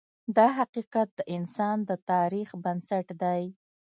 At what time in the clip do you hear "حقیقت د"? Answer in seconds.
0.59-1.19